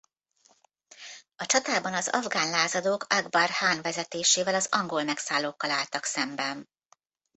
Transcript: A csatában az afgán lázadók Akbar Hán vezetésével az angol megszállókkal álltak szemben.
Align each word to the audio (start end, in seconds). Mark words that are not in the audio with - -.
A 1.35 1.45
csatában 1.45 1.93
az 1.93 2.07
afgán 2.09 2.49
lázadók 2.49 3.05
Akbar 3.09 3.49
Hán 3.49 3.81
vezetésével 3.81 4.55
az 4.55 4.67
angol 4.71 5.03
megszállókkal 5.03 5.71
álltak 5.71 6.03
szemben. 6.03 6.69